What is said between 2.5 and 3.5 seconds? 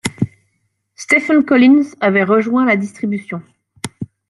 la distribution.